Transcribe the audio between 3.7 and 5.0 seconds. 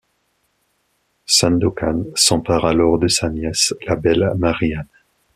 la belle Mary Ann…